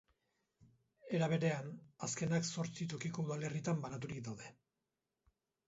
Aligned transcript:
Era 1.17 1.27
berean, 1.33 1.69
azkenak 2.09 2.49
zortzi 2.55 2.89
tokiko 2.95 3.27
udalerritan 3.29 3.87
banaturik 3.87 4.27
daude. 4.33 4.53